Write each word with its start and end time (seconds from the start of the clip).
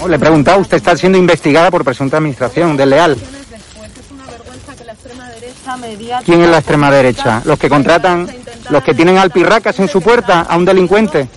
No, 0.00 0.08
le 0.08 0.16
he 0.16 0.18
preguntado, 0.18 0.60
usted 0.60 0.76
está 0.76 0.96
siendo 0.96 1.16
investigada 1.16 1.70
por 1.70 1.84
presunta 1.84 2.18
administración 2.18 2.76
desleal. 2.76 3.16
¿Quién 6.24 6.42
es 6.42 6.48
la 6.48 6.58
extrema 6.58 6.90
derecha? 6.90 7.42
¿Los 7.44 7.58
que 7.58 7.68
contratan, 7.68 8.28
los 8.68 8.84
que 8.84 8.94
tienen 8.94 9.18
alpirracas 9.18 9.78
en 9.80 9.88
su 9.88 10.02
puerta 10.02 10.42
a 10.42 10.56
un 10.56 10.64
delincuente? 10.64 11.28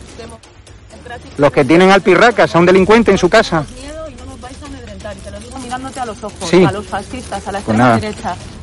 ¿Los 1.37 1.51
que 1.51 1.63
tienen 1.63 1.91
alpirracas 1.91 2.55
a 2.55 2.59
un 2.59 2.65
delincuente 2.65 3.11
en 3.11 3.17
su 3.17 3.29
casa? 3.29 3.63
miedo 3.79 4.09
y 4.09 4.15
no 4.15 4.25
nos 4.25 4.41
vais 4.41 4.55
a 4.61 4.65
amedrentar. 4.65 5.15
Y 5.15 5.19
te 5.19 5.31
lo 5.31 5.39
digo 5.39 5.59
mirándote 5.59 5.99
a 5.99 6.05
los 6.05 6.23
ojos, 6.23 6.49
Sí. 6.49 6.63
a 6.63 6.71
los 6.71 6.85
fascistas, 6.87 7.47
a 7.47 7.51
la 7.51 7.59
extrema 7.59 7.83
nada. 7.83 7.99
derecha, 7.99 8.35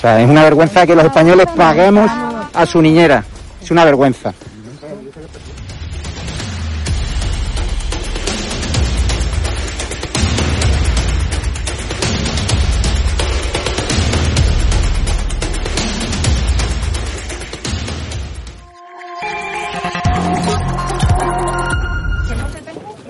O 0.00 0.02
sea, 0.02 0.18
es 0.22 0.30
una 0.30 0.44
vergüenza 0.44 0.86
que 0.86 0.96
los 0.96 1.04
españoles 1.04 1.46
paguemos 1.54 2.10
a 2.54 2.64
su 2.64 2.80
niñera. 2.80 3.22
Es 3.60 3.70
una 3.70 3.84
vergüenza. 3.84 4.32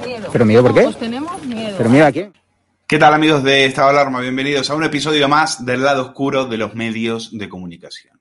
Miedo. 0.04 0.28
¿Pero 0.32 0.44
miedo 0.44 0.62
por 0.62 0.74
qué? 0.74 0.82
Todos 0.82 0.98
tenemos 0.98 1.40
miedo. 1.44 1.74
¿Pero 1.78 1.88
mira 1.88 2.08
a 2.08 2.12
quién? 2.12 2.39
¿Qué 2.90 2.98
tal 2.98 3.14
amigos 3.14 3.44
de 3.44 3.66
Estado 3.66 3.92
de 3.92 4.00
Alarma? 4.00 4.20
Bienvenidos 4.20 4.68
a 4.68 4.74
un 4.74 4.82
episodio 4.82 5.28
más 5.28 5.64
del 5.64 5.84
lado 5.84 6.06
oscuro 6.06 6.46
de 6.46 6.56
los 6.56 6.74
medios 6.74 7.30
de 7.30 7.48
comunicación. 7.48 8.20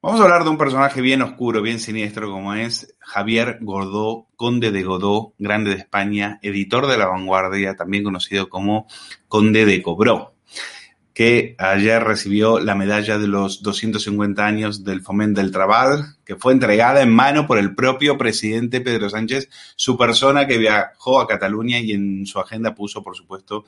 Vamos 0.00 0.20
a 0.20 0.22
hablar 0.22 0.44
de 0.44 0.48
un 0.48 0.56
personaje 0.56 1.02
bien 1.02 1.20
oscuro, 1.20 1.60
bien 1.60 1.78
siniestro 1.78 2.30
como 2.30 2.54
es 2.54 2.96
Javier 2.98 3.58
Godó, 3.60 4.28
conde 4.36 4.70
de 4.70 4.82
Godó, 4.82 5.34
grande 5.36 5.68
de 5.68 5.76
España, 5.76 6.38
editor 6.40 6.86
de 6.86 6.96
La 6.96 7.04
Vanguardia, 7.08 7.76
también 7.76 8.04
conocido 8.04 8.48
como 8.48 8.86
conde 9.28 9.66
de 9.66 9.82
Cobró, 9.82 10.34
que 11.14 11.54
ayer 11.58 12.02
recibió 12.02 12.58
la 12.58 12.74
medalla 12.74 13.18
de 13.18 13.26
los 13.26 13.62
250 13.62 14.44
años 14.44 14.84
del 14.84 15.02
Foment 15.02 15.36
del 15.36 15.52
Trabal, 15.52 16.16
que 16.24 16.36
fue 16.36 16.52
entregada 16.52 17.02
en 17.02 17.10
mano 17.10 17.46
por 17.46 17.58
el 17.58 17.74
propio 17.74 18.16
presidente 18.16 18.80
Pedro 18.80 19.10
Sánchez, 19.10 19.48
su 19.76 19.98
persona 19.98 20.46
que 20.46 20.58
viajó 20.58 21.20
a 21.20 21.26
Cataluña 21.26 21.78
y 21.80 21.92
en 21.92 22.26
su 22.26 22.38
agenda 22.40 22.74
puso, 22.74 23.02
por 23.02 23.16
supuesto, 23.16 23.64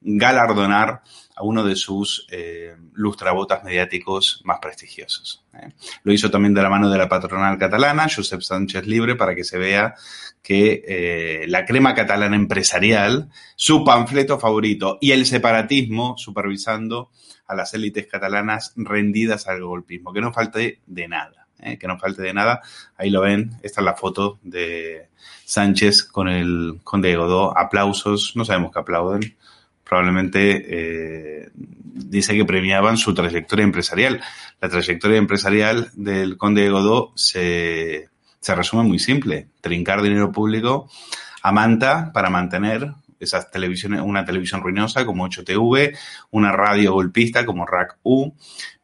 galardonar 0.00 1.02
a 1.34 1.42
uno 1.42 1.64
de 1.64 1.76
sus 1.76 2.26
eh, 2.30 2.76
lustrabotas 2.94 3.64
mediáticos 3.64 4.40
más 4.44 4.58
prestigiosos. 4.60 5.44
¿eh? 5.54 5.70
Lo 6.02 6.12
hizo 6.12 6.30
también 6.30 6.54
de 6.54 6.62
la 6.62 6.68
mano 6.68 6.90
de 6.90 6.98
la 6.98 7.08
patronal 7.08 7.58
catalana, 7.58 8.08
Josep 8.14 8.40
Sánchez 8.40 8.86
Libre, 8.86 9.16
para 9.16 9.34
que 9.34 9.44
se 9.44 9.58
vea 9.58 9.94
que 10.42 10.84
eh, 10.86 11.44
la 11.48 11.64
crema 11.64 11.94
catalana 11.94 12.36
empresarial, 12.36 13.30
su 13.56 13.84
panfleto 13.84 14.38
favorito 14.38 14.98
y 15.00 15.12
el 15.12 15.26
separatismo 15.26 16.16
supervisando 16.16 17.10
a 17.46 17.54
las 17.54 17.74
élites 17.74 18.06
catalanas 18.06 18.72
rendidas 18.76 19.48
al 19.48 19.62
golpismo. 19.62 20.12
Que 20.12 20.20
no 20.20 20.32
falte 20.32 20.80
de 20.86 21.08
nada, 21.08 21.48
que 21.78 21.88
no 21.88 21.98
falte 21.98 22.22
de 22.22 22.34
nada. 22.34 22.62
Ahí 22.96 23.10
lo 23.10 23.22
ven, 23.22 23.52
esta 23.62 23.80
es 23.80 23.84
la 23.84 23.94
foto 23.94 24.38
de 24.42 25.08
Sánchez 25.44 26.04
con 26.04 26.28
el 26.28 26.80
conde 26.84 27.08
de 27.08 27.16
Godó. 27.16 27.56
Aplausos, 27.56 28.32
no 28.36 28.44
sabemos 28.44 28.70
qué 28.72 28.80
aplauden 28.80 29.36
probablemente 29.88 30.64
eh, 30.68 31.50
dice 31.54 32.36
que 32.36 32.44
premiaban 32.44 32.96
su 32.96 33.14
trayectoria 33.14 33.64
empresarial. 33.64 34.20
La 34.60 34.68
trayectoria 34.68 35.16
empresarial 35.16 35.90
del 35.94 36.36
conde 36.36 36.62
de 36.62 36.70
Godó 36.70 37.12
se, 37.16 38.08
se 38.40 38.54
resume 38.54 38.82
muy 38.82 38.98
simple. 38.98 39.48
Trincar 39.60 40.02
dinero 40.02 40.30
público 40.30 40.90
a 41.42 41.52
manta 41.52 42.12
para 42.12 42.30
mantener 42.30 42.92
esas 43.20 43.50
televisiones, 43.50 44.00
una 44.00 44.24
televisión 44.24 44.62
ruinosa 44.62 45.04
como 45.04 45.26
8TV, 45.28 45.96
una 46.30 46.52
radio 46.52 46.92
golpista 46.92 47.44
como 47.44 47.66
RAC-U, 47.66 48.34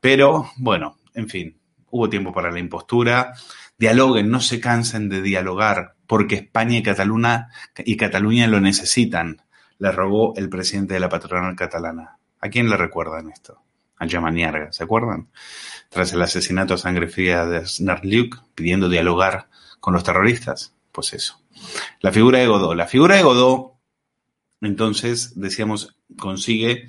pero 0.00 0.50
bueno, 0.56 0.98
en 1.14 1.28
fin, 1.28 1.56
hubo 1.90 2.08
tiempo 2.08 2.32
para 2.32 2.50
la 2.50 2.58
impostura, 2.58 3.34
dialoguen, 3.78 4.30
no 4.30 4.40
se 4.40 4.60
cansen 4.60 5.08
de 5.08 5.22
dialogar, 5.22 5.94
porque 6.06 6.36
España 6.36 6.78
y 6.78 6.82
Cataluña, 6.82 7.48
y 7.84 7.96
Cataluña 7.96 8.48
lo 8.48 8.60
necesitan 8.60 9.42
le 9.84 9.92
robó 9.92 10.32
el 10.36 10.48
presidente 10.48 10.94
de 10.94 11.00
la 11.00 11.10
patronal 11.10 11.54
catalana. 11.56 12.16
¿A 12.40 12.48
quién 12.48 12.70
le 12.70 12.76
recuerdan 12.78 13.30
esto? 13.30 13.60
a 13.98 14.06
Yamaniarga, 14.06 14.72
¿se 14.72 14.82
acuerdan? 14.82 15.28
Tras 15.90 16.12
el 16.14 16.22
asesinato 16.22 16.72
a 16.72 16.78
sangre 16.78 17.06
fría 17.06 17.44
de 17.44 17.66
Snarliuk, 17.66 18.42
pidiendo 18.54 18.88
dialogar 18.88 19.48
con 19.80 19.92
los 19.92 20.02
terroristas. 20.02 20.74
Pues 20.90 21.12
eso. 21.12 21.38
La 22.00 22.12
figura 22.12 22.38
de 22.38 22.46
Godó. 22.46 22.74
La 22.74 22.86
figura 22.86 23.16
de 23.16 23.22
Godó, 23.22 23.76
entonces, 24.62 25.38
decíamos, 25.38 25.94
consigue 26.18 26.88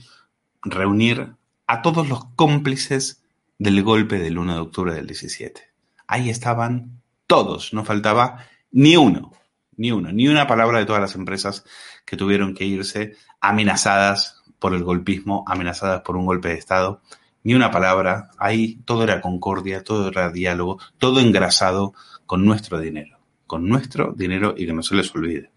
reunir 0.64 1.34
a 1.68 1.82
todos 1.82 2.08
los 2.08 2.26
cómplices 2.36 3.24
del 3.60 3.84
golpe 3.84 4.20
del 4.20 4.38
1 4.38 4.54
de 4.54 4.60
octubre 4.62 4.94
del 4.94 5.06
17. 5.06 5.62
Ahí 6.08 6.30
estaban 6.30 7.02
todos, 7.28 7.74
no 7.74 7.84
faltaba 7.84 8.46
ni 8.72 8.96
uno, 8.96 9.34
ni 9.78 9.92
uno, 9.92 10.12
ni 10.12 10.28
una 10.28 10.48
palabra 10.48 10.80
de 10.80 10.86
todas 10.86 11.02
las 11.02 11.16
empresas 11.16 11.66
que 12.06 12.18
tuvieron 12.18 12.54
que 12.54 12.66
irse 12.66 13.16
amenazadas 13.40 14.44
por 14.60 14.74
el 14.74 14.84
golpismo, 14.84 15.44
amenazadas 15.48 16.02
por 16.02 16.18
un 16.18 16.26
golpe 16.26 16.50
de 16.50 16.56
Estado, 16.56 17.02
ni 17.44 17.54
una 17.54 17.70
palabra, 17.70 18.32
ahí 18.40 18.80
todo 18.86 19.04
era 19.04 19.22
concordia, 19.22 19.84
todo 19.84 20.08
era 20.08 20.32
diálogo, 20.32 20.80
todo 20.98 21.20
engrasado 21.20 21.94
con 22.26 22.44
nuestro 22.44 22.80
dinero, 22.80 23.20
con 23.46 23.70
nuestro 23.70 24.14
dinero 24.14 24.56
y 24.58 24.66
que 24.66 24.74
no 24.74 24.82
se 24.82 24.96
les 24.96 25.14
olvide. 25.14 25.52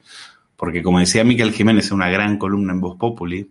Porque 0.56 0.82
como 0.82 0.98
decía 0.98 1.24
Miquel 1.24 1.52
Jiménez 1.52 1.88
en 1.88 1.94
una 1.94 2.10
gran 2.10 2.36
columna 2.36 2.72
en 2.72 2.80
Voz 2.80 2.98
Populi, 2.98 3.50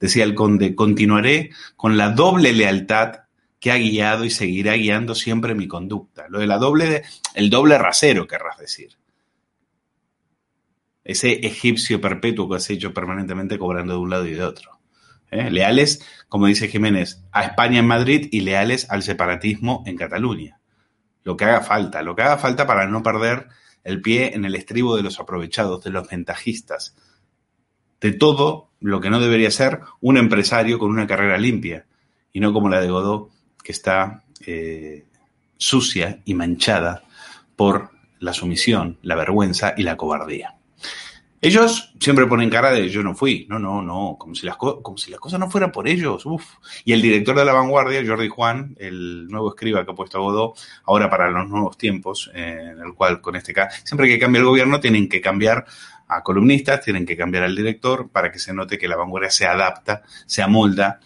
decía 0.00 0.24
el 0.24 0.34
conde, 0.34 0.74
continuaré 0.74 1.50
con 1.76 1.96
la 1.98 2.10
doble 2.10 2.52
lealtad 2.52 3.26
que 3.60 3.72
ha 3.72 3.76
guiado 3.76 4.24
y 4.24 4.30
seguirá 4.30 4.74
guiando 4.74 5.14
siempre 5.14 5.54
mi 5.54 5.68
conducta. 5.68 6.26
Lo 6.28 6.38
de 6.38 6.46
la 6.46 6.58
doble, 6.58 7.02
el 7.34 7.50
doble 7.50 7.76
rasero, 7.78 8.26
querrás 8.26 8.58
decir. 8.58 8.96
Ese 11.06 11.46
egipcio 11.46 12.00
perpetuo 12.00 12.48
que 12.48 12.56
has 12.56 12.68
hecho 12.68 12.92
permanentemente 12.92 13.58
cobrando 13.58 13.94
de 13.94 14.00
un 14.00 14.10
lado 14.10 14.26
y 14.26 14.34
de 14.34 14.42
otro. 14.42 14.80
¿eh? 15.30 15.50
Leales, 15.50 16.04
como 16.28 16.46
dice 16.46 16.68
Jiménez, 16.68 17.22
a 17.30 17.44
España 17.44 17.78
en 17.78 17.86
Madrid 17.86 18.28
y 18.32 18.40
leales 18.40 18.90
al 18.90 19.02
separatismo 19.02 19.84
en 19.86 19.96
Cataluña. 19.96 20.60
Lo 21.22 21.36
que 21.36 21.44
haga 21.44 21.60
falta, 21.60 22.02
lo 22.02 22.16
que 22.16 22.22
haga 22.22 22.38
falta 22.38 22.66
para 22.66 22.86
no 22.86 23.02
perder 23.02 23.48
el 23.84 24.02
pie 24.02 24.34
en 24.34 24.44
el 24.44 24.56
estribo 24.56 24.96
de 24.96 25.04
los 25.04 25.20
aprovechados, 25.20 25.84
de 25.84 25.90
los 25.90 26.08
ventajistas, 26.08 26.96
de 28.00 28.12
todo 28.12 28.70
lo 28.80 29.00
que 29.00 29.10
no 29.10 29.20
debería 29.20 29.50
ser 29.50 29.80
un 30.00 30.16
empresario 30.16 30.78
con 30.78 30.90
una 30.90 31.06
carrera 31.06 31.38
limpia, 31.38 31.86
y 32.32 32.40
no 32.40 32.52
como 32.52 32.68
la 32.68 32.80
de 32.80 32.90
Godó, 32.90 33.30
que 33.62 33.72
está 33.72 34.24
eh, 34.44 35.06
sucia 35.56 36.20
y 36.24 36.34
manchada 36.34 37.04
por 37.54 37.90
la 38.18 38.32
sumisión, 38.32 38.98
la 39.02 39.14
vergüenza 39.14 39.74
y 39.76 39.82
la 39.84 39.96
cobardía. 39.96 40.55
Ellos 41.40 41.92
siempre 42.00 42.26
ponen 42.26 42.48
cara 42.48 42.70
de 42.70 42.88
yo 42.88 43.02
no 43.02 43.14
fui, 43.14 43.46
no, 43.48 43.58
no, 43.58 43.82
no, 43.82 44.16
como 44.18 44.34
si 44.34 44.46
las, 44.46 44.56
como 44.56 44.96
si 44.96 45.10
las 45.10 45.20
cosas 45.20 45.38
no 45.38 45.50
fueran 45.50 45.70
por 45.70 45.86
ellos. 45.86 46.24
Y 46.84 46.92
el 46.92 47.02
director 47.02 47.36
de 47.36 47.44
La 47.44 47.52
Vanguardia, 47.52 48.02
Jordi 48.06 48.28
Juan, 48.28 48.74
el 48.78 49.28
nuevo 49.28 49.50
escriba 49.50 49.84
que 49.84 49.90
ha 49.90 49.94
puesto 49.94 50.18
a 50.18 50.22
Godó, 50.22 50.54
ahora 50.84 51.10
para 51.10 51.30
los 51.30 51.48
nuevos 51.48 51.76
tiempos, 51.76 52.30
eh, 52.34 52.72
en 52.72 52.80
el 52.80 52.94
cual 52.94 53.20
con 53.20 53.36
este 53.36 53.52
caso, 53.52 53.78
siempre 53.84 54.08
que 54.08 54.18
cambia 54.18 54.40
el 54.40 54.46
gobierno 54.46 54.80
tienen 54.80 55.08
que 55.08 55.20
cambiar 55.20 55.66
a 56.08 56.22
columnistas, 56.22 56.80
tienen 56.80 57.04
que 57.04 57.16
cambiar 57.16 57.44
al 57.44 57.54
director 57.54 58.08
para 58.10 58.32
que 58.32 58.38
se 58.38 58.54
note 58.54 58.78
que 58.78 58.88
La 58.88 58.96
Vanguardia 58.96 59.30
se 59.30 59.46
adapta, 59.46 60.02
se 60.24 60.42
amolda 60.42 61.00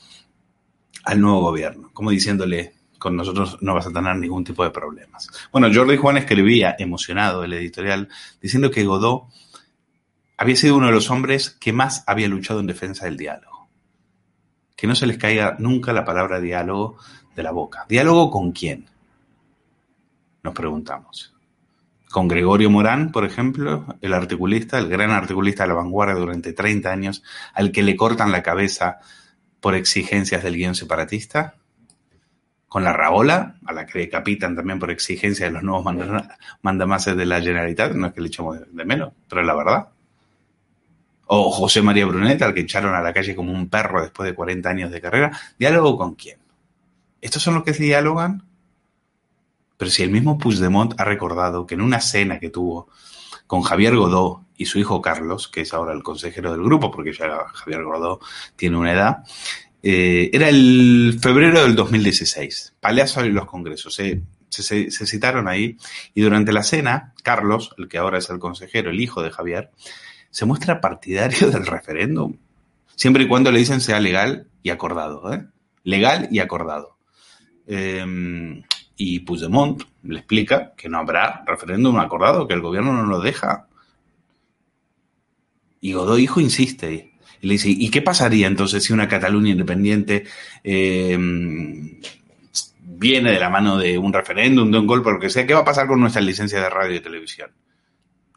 al 1.04 1.20
nuevo 1.20 1.40
gobierno, 1.40 1.90
como 1.92 2.10
diciéndole, 2.10 2.74
con 2.98 3.16
nosotros 3.16 3.58
no 3.62 3.74
vas 3.74 3.86
a 3.86 3.92
tener 3.92 4.14
ningún 4.16 4.44
tipo 4.44 4.62
de 4.62 4.70
problemas. 4.70 5.28
Bueno, 5.50 5.68
Jordi 5.72 5.96
Juan 5.96 6.18
escribía, 6.18 6.76
emocionado, 6.78 7.42
el 7.42 7.54
editorial, 7.54 8.08
diciendo 8.40 8.70
que 8.70 8.84
Godó 8.84 9.28
había 10.40 10.56
sido 10.56 10.78
uno 10.78 10.86
de 10.86 10.92
los 10.92 11.10
hombres 11.10 11.50
que 11.50 11.70
más 11.70 12.02
había 12.06 12.26
luchado 12.26 12.60
en 12.60 12.66
defensa 12.66 13.04
del 13.04 13.18
diálogo. 13.18 13.68
Que 14.74 14.86
no 14.86 14.94
se 14.94 15.06
les 15.06 15.18
caiga 15.18 15.56
nunca 15.58 15.92
la 15.92 16.02
palabra 16.02 16.40
diálogo 16.40 16.96
de 17.36 17.42
la 17.42 17.50
boca. 17.50 17.84
¿Diálogo 17.86 18.30
con 18.30 18.50
quién? 18.52 18.86
Nos 20.42 20.54
preguntamos. 20.54 21.34
Con 22.10 22.26
Gregorio 22.26 22.70
Morán, 22.70 23.12
por 23.12 23.26
ejemplo, 23.26 23.84
el 24.00 24.14
articulista, 24.14 24.78
el 24.78 24.88
gran 24.88 25.10
articulista 25.10 25.64
de 25.64 25.68
la 25.68 25.74
vanguardia 25.74 26.14
durante 26.14 26.54
30 26.54 26.90
años, 26.90 27.22
al 27.52 27.70
que 27.70 27.82
le 27.82 27.94
cortan 27.94 28.32
la 28.32 28.42
cabeza 28.42 29.00
por 29.60 29.74
exigencias 29.74 30.42
del 30.42 30.56
guion 30.56 30.74
separatista. 30.74 31.56
Con 32.66 32.82
la 32.82 32.94
Raola, 32.94 33.56
a 33.66 33.74
la 33.74 33.84
que 33.84 33.98
decapitan 33.98 34.56
también 34.56 34.78
por 34.78 34.90
exigencias 34.90 35.50
de 35.50 35.52
los 35.52 35.62
nuevos 35.62 35.84
mandamases 36.62 37.14
de 37.14 37.26
la 37.26 37.42
Generalitat, 37.42 37.92
no 37.92 38.06
es 38.06 38.14
que 38.14 38.22
le 38.22 38.28
echemos 38.28 38.58
de 38.72 38.84
menos, 38.86 39.12
pero 39.28 39.42
es 39.42 39.46
la 39.46 39.54
verdad 39.54 39.88
o 41.32 41.48
José 41.52 41.80
María 41.80 42.06
Brunet, 42.06 42.42
al 42.42 42.52
que 42.52 42.62
echaron 42.62 42.92
a 42.92 43.00
la 43.00 43.12
calle 43.12 43.36
como 43.36 43.52
un 43.52 43.68
perro 43.68 44.02
después 44.02 44.28
de 44.28 44.34
40 44.34 44.68
años 44.68 44.90
de 44.90 45.00
carrera. 45.00 45.30
¿Diálogo 45.60 45.96
con 45.96 46.16
quién? 46.16 46.38
¿Estos 47.20 47.40
son 47.40 47.54
los 47.54 47.62
que 47.62 47.72
se 47.72 47.84
dialogan? 47.84 48.42
Pero 49.76 49.92
si 49.92 50.02
el 50.02 50.10
mismo 50.10 50.38
Puigdemont 50.38 51.00
ha 51.00 51.04
recordado 51.04 51.68
que 51.68 51.76
en 51.76 51.82
una 51.82 52.00
cena 52.00 52.40
que 52.40 52.50
tuvo 52.50 52.88
con 53.46 53.62
Javier 53.62 53.94
Godó 53.94 54.44
y 54.56 54.64
su 54.64 54.80
hijo 54.80 55.00
Carlos, 55.00 55.46
que 55.46 55.60
es 55.60 55.72
ahora 55.72 55.92
el 55.92 56.02
consejero 56.02 56.50
del 56.50 56.64
grupo, 56.64 56.90
porque 56.90 57.12
ya 57.12 57.46
Javier 57.54 57.84
Godó 57.84 58.18
tiene 58.56 58.76
una 58.76 58.92
edad, 58.92 59.18
eh, 59.84 60.30
era 60.32 60.48
el 60.48 61.20
febrero 61.22 61.62
del 61.62 61.76
2016, 61.76 62.74
Palacio 62.80 63.24
y 63.24 63.30
los 63.30 63.46
Congresos. 63.46 63.94
Se, 63.94 64.20
se, 64.48 64.90
se 64.90 65.06
citaron 65.06 65.46
ahí 65.46 65.76
y 66.12 66.22
durante 66.22 66.52
la 66.52 66.64
cena, 66.64 67.14
Carlos, 67.22 67.72
el 67.78 67.86
que 67.86 67.98
ahora 67.98 68.18
es 68.18 68.28
el 68.30 68.40
consejero, 68.40 68.90
el 68.90 69.00
hijo 69.00 69.22
de 69.22 69.30
Javier, 69.30 69.70
se 70.30 70.46
muestra 70.46 70.80
partidario 70.80 71.50
del 71.50 71.66
referéndum, 71.66 72.36
siempre 72.96 73.24
y 73.24 73.28
cuando 73.28 73.50
le 73.50 73.58
dicen 73.58 73.80
sea 73.80 74.00
legal 74.00 74.46
y 74.62 74.70
acordado, 74.70 75.32
¿eh? 75.32 75.46
Legal 75.84 76.28
y 76.30 76.40
acordado. 76.40 76.96
Eh, 77.66 78.62
y 79.02 79.20
Puigdemont 79.20 79.82
le 80.02 80.18
explica 80.18 80.74
que 80.76 80.90
no 80.90 80.98
habrá 80.98 81.42
referéndum 81.46 81.98
acordado, 81.98 82.46
que 82.46 82.52
el 82.52 82.60
gobierno 82.60 82.92
no 82.92 83.06
lo 83.06 83.18
deja. 83.18 83.66
Y 85.80 85.94
Godoy 85.94 86.24
Hijo 86.24 86.38
insiste. 86.38 87.14
Y 87.40 87.46
le 87.46 87.54
dice, 87.54 87.70
¿y 87.70 87.90
qué 87.90 88.02
pasaría 88.02 88.46
entonces 88.46 88.84
si 88.84 88.92
una 88.92 89.08
Cataluña 89.08 89.52
independiente 89.52 90.24
eh, 90.62 91.18
viene 92.82 93.32
de 93.32 93.40
la 93.40 93.48
mano 93.48 93.78
de 93.78 93.96
un 93.96 94.12
referéndum, 94.12 94.70
de 94.70 94.78
un 94.78 94.86
golpe, 94.86 95.10
lo 95.10 95.18
que 95.18 95.30
sea? 95.30 95.46
¿Qué 95.46 95.54
va 95.54 95.60
a 95.60 95.64
pasar 95.64 95.86
con 95.86 95.98
nuestra 95.98 96.20
licencia 96.20 96.60
de 96.60 96.68
radio 96.68 96.96
y 96.96 97.00
televisión? 97.00 97.50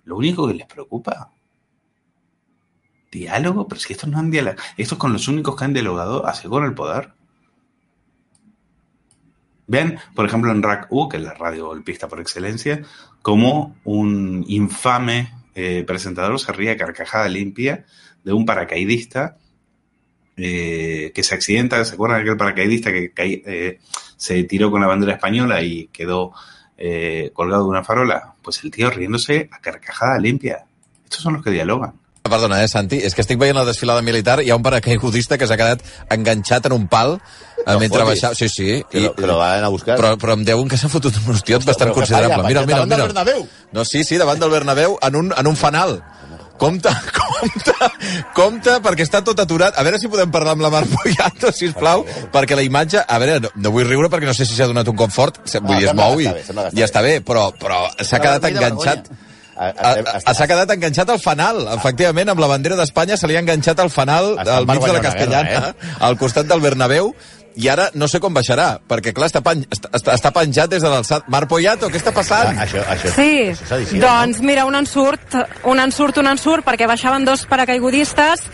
Lo 0.05 0.15
único 0.15 0.47
que 0.47 0.53
les 0.53 0.67
preocupa 0.67 1.33
diálogo, 3.13 3.67
pero 3.67 3.79
si 3.79 3.93
estos 3.93 4.09
no 4.09 4.19
han 4.19 4.31
dialogado, 4.31 4.61
estos 4.77 4.97
con 4.97 5.13
los 5.13 5.27
únicos 5.27 5.55
que 5.55 5.65
han 5.65 5.73
dialogado 5.73 6.25
hace 6.25 6.49
con 6.49 6.65
el 6.65 6.73
poder. 6.73 7.11
Ven, 9.67 9.97
por 10.13 10.25
ejemplo, 10.25 10.51
en 10.51 10.61
RAC 10.61 10.87
U, 10.89 11.07
que 11.07 11.17
es 11.17 11.23
la 11.23 11.33
radio 11.33 11.67
golpista 11.67 12.07
por 12.07 12.19
excelencia, 12.19 12.81
como 13.21 13.77
un 13.85 14.43
infame 14.47 15.33
eh, 15.55 15.83
presentador 15.85 16.39
se 16.39 16.51
ría 16.51 16.75
carcajada 16.75 17.29
limpia 17.29 17.85
de 18.23 18.33
un 18.33 18.45
paracaidista 18.45 19.37
eh, 20.35 21.11
que 21.13 21.23
se 21.23 21.35
accidenta. 21.35 21.83
¿Se 21.85 21.93
acuerdan 21.93 22.17
de 22.17 22.23
aquel 22.23 22.37
paracaidista 22.37 22.91
que 22.91 23.11
eh, 23.15 23.79
se 24.17 24.43
tiró 24.45 24.71
con 24.71 24.81
la 24.81 24.87
bandera 24.87 25.13
española 25.13 25.61
y 25.61 25.87
quedó 25.87 26.33
eh, 26.77 27.31
colgado 27.33 27.63
de 27.63 27.69
una 27.69 27.83
farola? 27.83 28.33
Pues 28.41 28.63
el 28.63 28.71
tío 28.71 28.89
riéndose 28.89 29.49
a 29.51 29.59
carcajada 29.59 30.17
limpia. 30.19 30.65
Estos 31.03 31.21
son 31.21 31.33
los 31.33 31.43
que 31.43 31.51
dialogan. 31.51 31.93
Perdona, 32.33 32.63
eh, 32.63 32.69
Santi, 32.71 32.97
és 33.05 33.13
que 33.13 33.21
estic 33.21 33.37
veient 33.41 33.57
la 33.57 33.65
desfilada 33.67 34.01
militar 34.05 34.39
i 34.41 34.47
hi 34.47 34.53
ha 34.53 34.57
un 34.57 34.65
paracaigudista 34.65 35.37
que 35.37 35.49
s'ha 35.49 35.57
quedat 35.59 35.83
enganxat 36.13 36.65
en 36.69 36.77
un 36.79 36.87
pal 36.89 37.19
no 37.65 37.79
mentre 37.79 38.01
fotis. 38.01 38.09
baixava... 38.09 38.35
Sí, 38.39 38.49
sí. 38.49 38.69
I, 38.81 39.05
que 39.15 39.27
lo 39.29 39.37
van 39.39 39.63
a 39.63 39.69
buscar. 39.73 39.97
Però, 39.99 40.15
però 40.19 40.37
em 40.37 40.47
diuen 40.47 40.71
que 40.71 40.79
s'ha 40.79 40.89
fotut 40.91 41.15
un 41.21 41.35
hostiot 41.35 41.65
bastant 41.67 41.93
considerable. 41.93 42.41
Mira, 42.47 42.65
mira, 42.65 42.85
mira. 42.89 43.05
Bernabéu. 43.05 43.45
No, 43.71 43.85
sí, 43.85 44.03
sí, 44.03 44.17
davant 44.21 44.41
del 44.41 44.51
Bernabéu 44.51 44.97
en 45.01 45.21
un, 45.21 45.33
en 45.37 45.47
un 45.47 45.59
fanal. 45.59 46.01
Compte, 46.57 46.89
compte, 47.17 47.73
compte, 48.37 48.75
perquè 48.85 49.03
està 49.03 49.23
tot 49.25 49.39
aturat. 49.41 49.75
A 49.75 49.83
veure 49.83 49.99
si 49.99 50.09
podem 50.11 50.31
parlar 50.31 50.53
amb 50.55 50.63
la 50.63 50.69
Mar 50.71 50.83
Poyato, 50.87 51.51
sisplau, 51.51 52.05
perquè 52.33 52.55
la 52.57 52.63
imatge... 52.63 53.01
A 53.03 53.19
veure, 53.19 53.39
no, 53.43 53.51
no 53.57 53.73
vull 53.73 53.87
riure 53.89 54.09
perquè 54.13 54.29
no 54.29 54.35
sé 54.37 54.47
si 54.47 54.55
s'ha 54.55 54.69
donat 54.69 54.87
un 54.87 54.97
cop 54.99 55.11
fort, 55.11 55.41
vull 55.59 55.81
dir, 55.81 55.89
es 55.91 55.97
mou 55.97 56.21
i 56.21 56.29
ja 56.29 56.87
està 56.87 57.03
bé, 57.03 57.17
però, 57.25 57.49
però 57.59 57.87
s'ha 57.99 58.21
quedat 58.21 58.47
enganxat. 58.53 59.09
S'ha 59.53 60.47
quedat 60.49 60.71
enganxat 60.73 61.11
al 61.13 61.21
fanal, 61.21 61.61
efectivament, 61.77 62.31
amb 62.33 62.41
la 62.41 62.49
bandera 62.49 62.77
d'Espanya 62.79 63.17
se 63.19 63.29
li 63.29 63.37
ha 63.37 63.43
enganxat 63.43 63.79
al 63.83 63.91
fanal 63.93 64.33
al 64.41 64.67
mig 64.69 64.81
de 64.81 64.93
la 64.95 65.03
Castellana, 65.03 65.49
guerra, 65.49 65.71
eh? 65.73 65.95
al 66.09 66.17
costat 66.17 66.49
del 66.49 66.63
Bernabéu, 66.63 67.13
i 67.55 67.67
ara 67.69 67.89
no 67.93 68.07
sé 68.09 68.19
com 68.23 68.33
baixarà, 68.33 68.79
perquè 68.89 69.13
clar, 69.15 69.27
està, 69.29 69.41
pen, 69.45 69.63
està, 69.69 70.13
està 70.15 70.31
penjat 70.33 70.71
des 70.71 70.81
de 70.83 70.89
l'alçat. 70.89 71.27
Mar 71.31 71.43
Poyato, 71.49 71.89
què 71.91 71.99
està 71.99 72.13
passant? 72.15 72.53
Ah, 72.53 72.65
això, 72.65 72.81
això, 72.89 73.11
sí, 73.13 73.29
això 73.51 73.77
edició, 73.77 73.99
doncs 74.01 74.41
no? 74.41 74.47
mira, 74.49 74.65
un 74.69 74.77
ensurt, 74.79 75.37
un 75.69 75.81
ensurt, 75.83 76.17
un 76.21 76.31
ensurt, 76.31 76.65
perquè 76.65 76.87
baixaven 76.89 77.27
dos 77.27 77.45
paracaigudistes. 77.49 78.45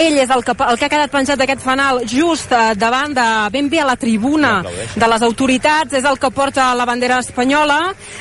Ell 0.00 0.18
és 0.22 0.32
el 0.34 0.44
que, 0.46 0.56
el 0.56 0.80
que 0.80 0.88
ha 0.88 0.92
quedat 0.92 1.12
penjat 1.12 1.40
d'aquest 1.40 1.64
fanal 1.64 2.02
just 2.08 2.52
eh, 2.56 2.72
davant 2.78 3.14
de, 3.16 3.28
ben 3.54 3.68
bé 3.68 3.82
a 3.82 3.88
la 3.90 3.98
tribuna 4.00 4.58
de 4.64 5.12
les 5.12 5.26
autoritats, 5.28 5.98
és 5.98 6.08
el 6.08 6.20
que 6.20 6.32
porta 6.34 6.70
la 6.78 6.88
bandera 6.88 7.20
espanyola. 7.24 7.78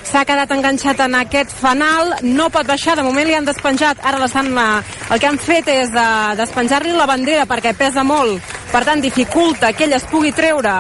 S'ha 0.08 0.26
quedat 0.28 0.52
enganxat 0.56 1.06
en 1.08 1.20
aquest 1.22 1.56
fanal, 1.56 2.18
no 2.28 2.52
pot 2.54 2.68
baixar, 2.68 2.98
de 3.00 3.08
moment 3.08 3.28
li 3.28 3.38
han 3.38 3.48
despenjat, 3.48 4.04
ara 4.04 4.22
l'estan, 4.22 4.52
eh, 4.52 5.12
el 5.12 5.24
que 5.24 5.32
han 5.32 5.42
fet 5.42 5.72
és 5.72 5.92
de, 5.94 6.08
despenjar-li 6.40 6.96
la 6.98 7.08
bandera 7.10 7.48
perquè 7.48 7.76
pesa 7.78 8.04
molt 8.08 8.57
Per 8.78 8.84
tant, 8.86 9.00
dificulta 9.02 9.72
que 9.74 9.88
ell 9.88 9.94
es 9.98 10.04
pugui 10.06 10.30
treure, 10.38 10.72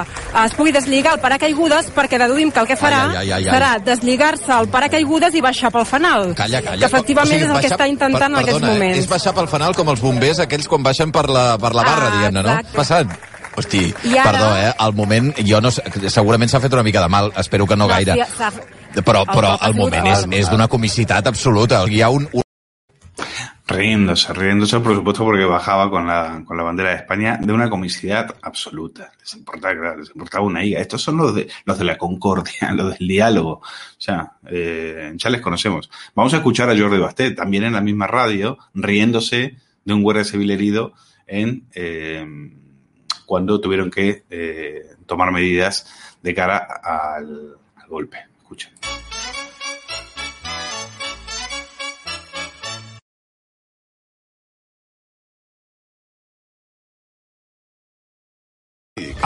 es 0.44 0.54
pugui 0.54 0.70
deslligar 0.76 1.16
el 1.16 1.20
paracaigudes 1.24 1.88
perquè 1.96 2.20
deduïm 2.22 2.52
que 2.54 2.62
el 2.62 2.68
que 2.70 2.76
farà 2.78 3.00
Ai, 3.10 3.16
ai, 3.24 3.32
ai, 3.40 3.48
ai. 3.48 3.56
serà 3.56 3.72
deslligar-se 3.82 4.52
el 4.54 4.68
paracaigudes 4.70 5.34
i 5.34 5.42
baixar 5.42 5.72
pel 5.74 5.86
fanal. 5.90 6.36
Calla, 6.38 6.62
calla. 6.62 6.78
Que 6.78 6.86
efectivament 6.92 7.34
O 7.34 7.40
sigui, 7.40 7.48
és 7.48 7.56
el 7.56 7.64
que 7.66 7.72
està 7.74 7.88
intentant 7.90 8.20
per- 8.22 8.30
en 8.30 8.36
aquests 8.44 8.60
perdona, 8.60 8.74
eh, 8.74 8.78
moments. 8.78 9.00
És 9.00 9.10
baixar 9.10 9.34
pel 9.34 9.48
fanal 9.50 9.74
com 9.76 9.90
els 9.90 10.00
bombers, 10.04 10.40
aquells 10.46 10.68
quan 10.70 10.84
baixen 10.86 11.12
per 11.12 11.26
la, 11.28 11.58
per 11.58 11.74
la 11.74 11.84
barra, 11.90 12.08
Ah, 12.08 12.16
diguem-ne, 12.20 12.44
no? 12.44 12.60
Passant. 12.76 13.18
Hosti, 13.58 13.82
I 14.04 14.14
ara- 14.18 14.30
perdó, 14.32 14.56
eh? 14.58 14.74
Al 14.78 14.94
moment, 14.94 15.34
jo 15.44 15.60
no 15.60 15.72
segurament 15.72 16.52
s'ha 16.52 16.60
fet 16.62 16.74
una 16.74 16.84
mica 16.84 17.02
de 17.02 17.08
mal, 17.10 17.32
espero 17.36 17.66
que 17.66 17.76
no 17.76 17.88
gaire. 17.88 18.14
Sí, 18.14 19.02
Però, 19.02 19.26
però 19.26 19.58
el 19.68 19.74
moment 19.74 20.06
és, 20.08 20.26
és 20.32 20.50
d'una 20.50 20.68
comicitat 20.68 21.26
absoluta. 21.28 21.84
Hi 21.90 22.02
ha 22.02 22.10
un, 22.10 22.30
un 22.32 22.42
Riéndose, 23.68 24.32
riéndose, 24.32 24.80
por 24.80 24.96
supuesto, 24.96 25.26
porque 25.26 25.44
bajaba 25.44 25.90
con 25.90 26.08
la, 26.08 26.42
con 26.46 26.56
la 26.56 26.64
bandera 26.64 26.92
de 26.92 26.96
España 26.96 27.38
de 27.38 27.52
una 27.52 27.70
comicidad 27.70 28.34
absoluta. 28.42 29.12
Les 29.20 29.36
importaba, 29.36 29.96
les 29.98 30.10
importaba 30.10 30.46
una 30.46 30.64
higa. 30.64 30.80
Estos 30.80 31.02
son 31.02 31.18
los 31.18 31.36
de, 31.36 31.50
los 31.66 31.78
de 31.78 31.84
la 31.84 31.98
concordia, 31.98 32.72
los 32.76 32.98
del 32.98 33.08
diálogo. 33.08 33.60
O 33.60 33.62
sea, 33.98 34.38
eh, 34.50 35.12
ya 35.16 35.30
les 35.30 35.42
conocemos. 35.42 35.90
Vamos 36.16 36.34
a 36.34 36.38
escuchar 36.38 36.70
a 36.70 36.78
Jordi 36.78 36.98
Basté, 36.98 37.32
también 37.32 37.66
en 37.66 37.74
la 37.74 37.82
misma 37.82 38.08
radio, 38.08 38.58
riéndose 38.74 39.58
de 39.84 39.94
un 39.94 40.02
guardia 40.02 40.24
civil 40.24 40.50
herido 40.52 40.94
en, 41.28 41.68
eh, 41.76 42.26
cuando 43.26 43.60
tuvieron 43.60 43.92
que 43.92 44.24
eh, 44.30 44.96
tomar 45.06 45.34
medidas 45.34 45.88
de 46.24 46.34
cara 46.34 46.58
al, 46.58 47.58
al 47.76 47.88
golpe. 47.90 48.18
Escuchen. 48.38 48.72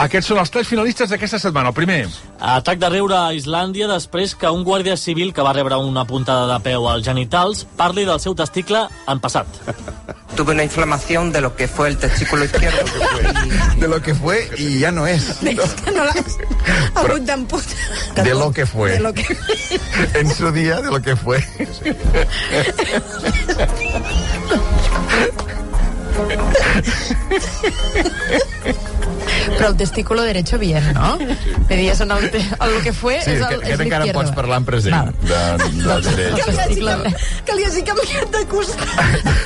Aquests 0.00 0.30
són 0.32 0.38
els 0.40 0.50
tres 0.50 0.68
finalistes 0.68 1.10
d'aquesta 1.12 1.38
setmana. 1.38 1.68
El 1.68 1.76
primer, 1.76 2.06
Atac 2.40 2.80
de 2.80 2.88
riure 2.90 3.16
a 3.18 3.34
Islàndia 3.36 3.86
després 3.90 4.34
que 4.34 4.50
un 4.50 4.64
guàrdia 4.64 4.96
civil 4.96 5.32
que 5.36 5.44
va 5.44 5.52
rebre 5.52 5.76
una 5.76 6.06
puntada 6.08 6.48
de 6.48 6.58
peu 6.64 6.88
als 6.88 7.04
genitals 7.06 7.66
parli 7.76 8.06
del 8.08 8.20
seu 8.20 8.34
testicle 8.34 8.86
en 9.06 9.20
passat. 9.20 9.46
Tuve 10.36 10.52
una 10.54 10.64
inflamación 10.64 11.30
de 11.30 11.42
lo 11.42 11.54
que 11.54 11.68
fue 11.68 11.88
el 11.88 11.98
testículo 11.98 12.44
izquierdo. 12.44 12.78
De 13.78 13.86
lo 13.86 14.00
que 14.00 14.14
fue 14.14 14.48
y 14.56 14.78
ya 14.78 14.90
no 14.90 15.06
es. 15.06 15.42
És 15.42 15.74
que 15.84 15.90
no 15.90 16.04
l'has 16.04 16.38
hagut. 16.94 17.62
De 18.14 18.34
lo 18.34 18.50
que 18.50 18.64
fue. 18.64 18.92
De 18.92 19.00
lo 19.00 19.12
que... 19.12 19.36
En 20.14 20.34
su 20.34 20.50
día, 20.52 20.80
de 20.80 20.90
lo 20.90 21.02
que 21.02 21.16
fue. 21.16 21.44
Però 29.46 29.68
el 29.68 29.76
testículo 29.76 30.22
derecho 30.22 30.58
bien, 30.58 30.82
no? 30.94 31.18
Me 31.68 31.76
dies 31.76 32.00
en 32.00 32.10
el, 32.10 32.24
el 32.24 32.74
lo 32.74 32.80
que 32.82 32.92
fue 32.92 33.20
Sí, 33.22 33.30
és 33.32 33.46
que, 33.46 33.54
el, 33.54 33.60
que 33.62 33.72
és 33.72 33.80
encara 33.80 34.04
l'izquierdo. 34.04 34.20
pots 34.20 34.34
parlar 34.36 34.58
en 34.62 34.66
present. 34.68 35.12
De, 35.22 35.28
de, 35.28 36.00
de, 36.16 36.26
El 36.28 36.56
testicle 36.56 36.96
dret. 37.02 37.24
Que 37.46 37.56
li 37.58 37.64
hagi 37.68 37.82
canviat 37.86 38.34
de 38.36 38.42
costat. 38.50 38.88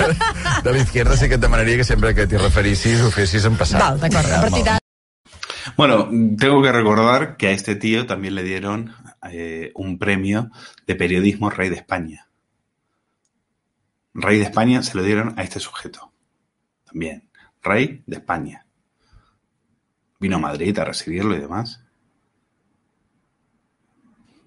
de 0.67 0.75
l'izquierda 0.76 1.17
sí 1.17 1.29
que 1.29 1.38
et 1.41 1.45
demanaria 1.45 1.76
que 1.81 1.87
sempre 1.88 2.15
que 2.15 2.26
t'hi 2.26 2.41
referissis 2.41 3.00
ho 3.03 3.11
fessis 3.15 3.45
en 3.49 3.57
passat. 3.57 3.81
Val, 3.81 4.00
d'acord. 4.03 4.33
A 4.33 4.43
partir 4.49 4.65
d'ara 4.65 4.83
Bueno, 5.76 6.09
tengo 6.38 6.62
que 6.62 6.73
recordar 6.73 7.37
que 7.37 7.49
a 7.49 7.50
este 7.50 7.75
tío 7.75 8.07
también 8.07 8.35
le 8.35 8.43
dieron 8.45 8.95
eh, 9.31 9.73
un 9.75 9.99
premio 9.99 10.50
de 10.87 10.95
periodismo 10.95 11.50
Rey 11.50 11.69
de 11.69 11.76
España. 11.76 12.29
Rey 14.15 14.38
de 14.38 14.45
España 14.45 14.83
se 14.83 14.97
lo 14.97 15.03
dieron 15.03 15.35
a 15.38 15.43
este 15.43 15.61
sujeto. 15.61 16.12
También. 16.85 17.29
Rey 17.62 18.03
de 18.07 18.17
España. 18.17 18.65
Vino 20.26 20.38
a 20.38 20.40
Madrid 20.40 20.76
a 20.80 20.85
recibirlo 20.85 21.37
y 21.37 21.38
demás. 21.40 21.80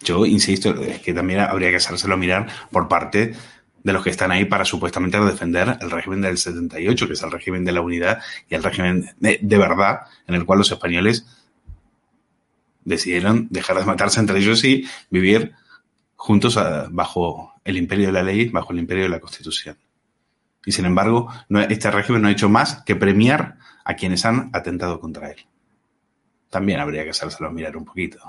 Yo 0.01 0.25
insisto, 0.25 0.75
es 0.75 0.99
que 0.99 1.13
también 1.13 1.39
habría 1.39 1.69
que 1.69 1.77
hacérselo 1.77 2.17
mirar 2.17 2.47
por 2.69 2.89
parte 2.89 3.33
de 3.81 3.93
los 3.93 4.03
que 4.03 4.09
están 4.09 4.29
ahí 4.31 4.43
para 4.43 4.65
supuestamente 4.65 5.17
defender 5.21 5.77
el 5.79 5.89
régimen 5.89 6.19
del 6.19 6.37
78, 6.37 7.07
que 7.07 7.13
es 7.13 7.23
el 7.23 7.31
régimen 7.31 7.63
de 7.63 7.71
la 7.71 7.79
unidad 7.79 8.21
y 8.49 8.55
el 8.55 8.63
régimen 8.63 9.09
de, 9.21 9.39
verdad 9.57 10.01
en 10.27 10.35
el 10.35 10.43
cual 10.45 10.59
los 10.59 10.69
españoles 10.69 11.25
decidieron 12.83 13.47
dejar 13.49 13.79
de 13.79 13.85
matarse 13.85 14.19
entre 14.19 14.37
ellos 14.39 14.61
y 14.65 14.85
vivir 15.09 15.53
juntos 16.17 16.57
a- 16.57 16.87
bajo 16.91 17.53
el 17.63 17.77
imperio 17.77 18.07
de 18.07 18.11
la 18.13 18.23
ley, 18.23 18.49
bajo 18.49 18.73
el 18.73 18.79
imperio 18.79 19.03
de 19.03 19.09
la 19.11 19.21
constitución. 19.21 19.77
Y 20.65 20.73
sin 20.73 20.83
embargo, 20.83 21.31
este 21.69 21.89
régimen 21.89 22.21
no 22.23 22.27
ha 22.27 22.31
hecho 22.31 22.49
más 22.49 22.83
que 22.83 22.97
premiar 22.97 23.55
a 23.85 23.93
quienes 23.93 24.25
han 24.25 24.49
atentado 24.51 24.99
contra 24.99 25.31
él. 25.31 25.45
También 26.49 26.79
habría 26.79 27.03
que 27.03 27.11
hacérselo 27.11 27.51
mirar 27.51 27.77
un 27.77 27.85
poquito. 27.85 28.19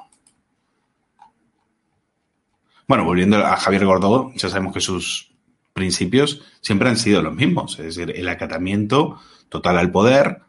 Bueno, 2.87 3.05
volviendo 3.05 3.39
a 3.39 3.57
Javier 3.57 3.87
Gordó, 3.87 4.33
ya 4.35 4.49
sabemos 4.49 4.75
que 4.75 4.81
sus 4.81 5.33
principios 5.73 6.43
siempre 6.61 6.89
han 6.89 6.97
sido 6.97 7.23
los 7.23 7.35
mismos, 7.35 7.79
es 7.79 7.97
decir, 7.97 8.13
el 8.17 8.29
acatamiento 8.29 9.21
total 9.49 9.79
al 9.79 9.91
poder, 9.91 10.43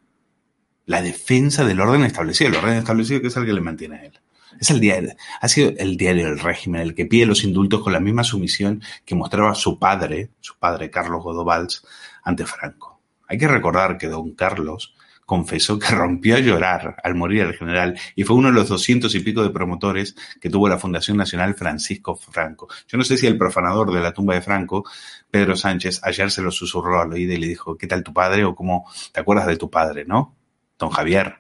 la 0.86 1.02
defensa 1.02 1.64
del 1.64 1.80
orden 1.80 2.04
establecido, 2.04 2.50
el 2.50 2.56
orden 2.56 2.78
establecido 2.78 3.22
que 3.22 3.28
es 3.28 3.38
el 3.38 3.46
que 3.46 3.54
le 3.54 3.62
mantiene 3.62 3.96
a 3.98 4.04
él. 4.06 4.20
Es 4.60 4.70
el 4.70 4.80
diario, 4.80 5.14
ha 5.40 5.48
sido 5.48 5.72
el 5.78 5.98
diario 5.98 6.26
del 6.26 6.40
régimen 6.40 6.82
el 6.82 6.96
que 6.96 7.06
pide 7.06 7.26
los 7.26 7.44
indultos 7.44 7.82
con 7.82 7.94
la 7.94 8.00
misma 8.00 8.24
sumisión 8.24 8.82
que 9.06 9.16
mostraba 9.16 9.56
su 9.56 9.80
padre, 9.80 10.32
su 10.40 10.58
padre 10.58 10.90
Carlos 10.90 11.24
Godó 11.24 11.46
Valls, 11.46 11.86
ante 12.24 12.46
Franco. 12.46 13.00
Hay 13.28 13.38
que 13.38 13.48
recordar 13.48 13.98
que 13.98 14.08
don 14.08 14.32
Carlos 14.32 14.96
confesó 15.32 15.80
que 15.80 15.88
rompió 15.96 16.36
a 16.36 16.40
llorar 16.40 16.98
al 17.02 17.16
morir 17.16 17.44
el 17.44 17.54
general 17.54 17.98
y 18.18 18.26
fue 18.26 18.36
uno 18.36 18.50
de 18.50 18.54
los 18.54 18.68
doscientos 18.68 19.16
y 19.16 19.22
pico 19.22 19.42
de 19.42 19.50
promotores 19.50 20.14
que 20.42 20.50
tuvo 20.50 20.68
la 20.68 20.78
Fundación 20.78 21.16
Nacional 21.16 21.56
Francisco 21.56 22.18
Franco. 22.18 22.68
Yo 22.86 22.98
no 22.98 23.06
sé 23.06 23.16
si 23.16 23.28
el 23.28 23.38
profanador 23.38 23.94
de 23.94 24.02
la 24.02 24.12
tumba 24.12 24.34
de 24.34 24.42
Franco, 24.42 24.84
Pedro 25.30 25.56
Sánchez, 25.56 26.02
ayer 26.04 26.30
se 26.32 26.42
lo 26.42 26.52
susurró 26.52 27.00
al 27.00 27.14
oído 27.14 27.32
y 27.32 27.38
le 27.38 27.48
dijo, 27.48 27.78
¿qué 27.78 27.88
tal 27.88 28.04
tu 28.04 28.12
padre? 28.14 28.44
o 28.44 28.54
cómo 28.56 28.92
te 29.14 29.22
acuerdas 29.22 29.48
de 29.48 29.56
tu 29.56 29.70
padre, 29.70 30.04
¿no? 30.04 30.36
Don 30.78 30.90
Javier. 30.90 31.38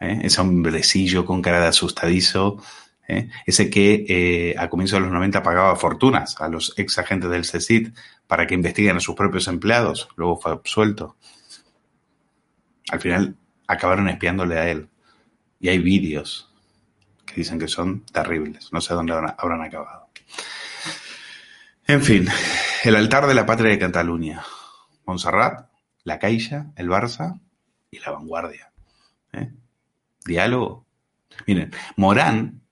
¿Eh? 0.00 0.22
Ese 0.24 0.40
hombrecillo 0.40 1.24
con 1.24 1.40
cara 1.40 1.60
de 1.60 1.68
asustadizo, 1.68 2.60
¿eh? 3.06 3.28
ese 3.46 3.70
que 3.70 4.04
eh, 4.08 4.56
a 4.58 4.68
comienzos 4.68 4.96
de 4.96 5.02
los 5.02 5.12
90 5.12 5.44
pagaba 5.44 5.76
fortunas 5.76 6.40
a 6.40 6.48
los 6.48 6.74
ex 6.76 6.98
agentes 6.98 7.30
del 7.30 7.44
CECIT 7.44 7.94
para 8.26 8.48
que 8.48 8.54
investiguen 8.54 8.96
a 8.96 9.00
sus 9.00 9.14
propios 9.14 9.46
empleados, 9.46 10.08
luego 10.16 10.40
fue 10.40 10.50
absuelto. 10.50 11.14
Al 12.90 13.00
final 13.00 13.36
acabaron 13.66 14.08
espiándole 14.08 14.58
a 14.58 14.68
él. 14.68 14.88
Y 15.58 15.68
hay 15.68 15.78
vídeos 15.78 16.52
que 17.24 17.34
dicen 17.34 17.58
que 17.58 17.68
son 17.68 18.04
terribles. 18.06 18.72
No 18.72 18.80
sé 18.80 18.94
dónde 18.94 19.12
habrán, 19.12 19.62
acabado. 19.62 20.08
En 21.86 22.02
fin, 22.02 22.28
el 22.84 22.96
altar 22.96 23.26
de 23.26 23.34
la 23.34 23.46
patria 23.46 23.70
de 23.70 23.78
Cataluña. 23.78 24.42
Montserrat, 25.06 25.68
La 26.04 26.18
Caixa, 26.18 26.72
el 26.76 26.88
Barça 26.88 27.40
y 27.90 28.00
la 28.00 28.10
Vanguardia. 28.10 28.72
¿Eh? 29.32 29.52
Diálogo. 30.24 30.86
Miren, 31.46 31.72
Morán 31.96 32.62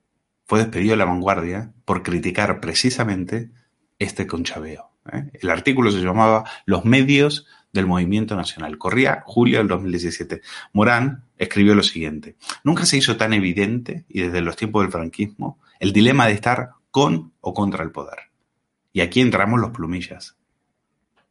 fue 0.47 0.61
despedido 0.61 0.93
de 0.93 0.97
la 0.99 1.05
Vanguardia 1.05 1.73
por 1.85 2.03
criticar 2.03 2.61
precisamente 2.61 3.51
este 3.99 4.27
conchabeo. 4.27 4.91
¿eh? 5.13 5.31
El 5.35 5.51
artículo 5.51 5.91
se 5.91 6.01
llamaba 6.01 6.45
Los 6.67 6.85
medios 6.85 7.47
del 7.75 7.87
movimiento 7.87 8.37
nacional. 8.37 8.79
Corría 8.79 9.23
julio 9.27 9.59
del 9.59 9.69
2017. 9.69 10.41
Morán 10.73 11.25
escribió 11.37 11.75
lo 11.75 11.83
siguiente. 11.83 12.37
Nunca 12.63 12.87
se 12.87 12.97
hizo 12.97 13.17
tan 13.17 13.35
evidente, 13.35 14.05
y 14.09 14.23
desde 14.23 14.41
los 14.41 14.57
tiempos 14.57 14.83
del 14.83 14.93
franquismo, 14.93 15.59
el 15.81 15.93
dilema 15.93 16.27
de 16.27 16.33
estar 16.33 16.71
con 16.91 17.33
o 17.41 17.53
contra 17.53 17.85
el 17.85 17.91
poder. 17.91 18.31
Y 18.93 19.01
aquí 19.01 19.21
entramos 19.21 19.61
los 19.61 19.73
plumillas. 19.73 20.37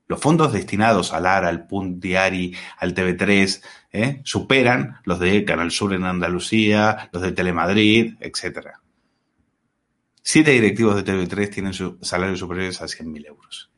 Los 0.07 0.19
fondos 0.19 0.51
destinados 0.51 1.13
al 1.13 1.25
ARA, 1.25 1.47
al 1.47 1.65
Punt 1.65 2.01
Diari, 2.03 2.53
al 2.77 2.93
TV3, 2.93 3.63
¿eh? 3.93 4.21
superan 4.25 4.97
los 5.05 5.19
de 5.19 5.45
Canal 5.45 5.71
Sur 5.71 5.93
en 5.93 6.03
Andalucía, 6.03 7.09
los 7.13 7.23
de 7.23 7.31
Telemadrid, 7.31 8.15
etc. 8.19 8.67
Siete 10.21 10.51
directivos 10.51 10.95
de 10.95 11.05
TV3 11.05 11.49
tienen 11.49 11.73
su 11.73 11.97
salarios 12.01 12.39
superiores 12.39 12.81
a 12.81 12.85
100.000 12.85 13.27
euros. 13.27 13.72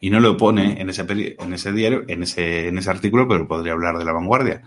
Y 0.00 0.10
no 0.10 0.20
lo 0.20 0.36
pone 0.36 0.80
en 0.80 0.90
ese, 0.90 1.06
en 1.08 1.52
ese 1.52 1.72
diario, 1.72 2.04
en 2.08 2.22
ese, 2.22 2.68
en 2.68 2.78
ese 2.78 2.90
artículo, 2.90 3.26
pero 3.26 3.48
podría 3.48 3.72
hablar 3.72 3.98
de 3.98 4.04
la 4.04 4.12
vanguardia. 4.12 4.62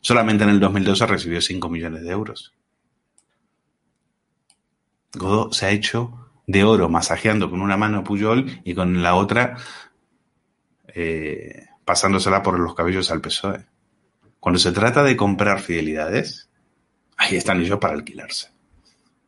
Solamente 0.00 0.44
en 0.44 0.50
el 0.50 0.60
2012 0.60 1.06
recibió 1.06 1.40
5 1.40 1.68
millones 1.68 2.02
de 2.02 2.10
euros. 2.10 2.54
Godó 5.14 5.52
se 5.52 5.66
ha 5.66 5.70
hecho 5.70 6.30
de 6.46 6.64
oro 6.64 6.88
masajeando 6.88 7.50
con 7.50 7.60
una 7.60 7.76
mano 7.76 7.98
a 7.98 8.04
Puyol 8.04 8.60
y 8.64 8.74
con 8.74 9.02
la 9.02 9.14
otra 9.14 9.56
eh, 10.88 11.66
pasándosela 11.84 12.42
por 12.42 12.58
los 12.58 12.74
cabellos 12.74 13.10
al 13.10 13.20
PSOE. 13.20 13.66
Cuando 14.40 14.58
se 14.58 14.72
trata 14.72 15.02
de 15.02 15.16
comprar 15.16 15.60
fidelidades, 15.60 16.48
ahí 17.16 17.36
están 17.36 17.60
ellos 17.60 17.78
para 17.78 17.94
alquilarse. 17.94 18.50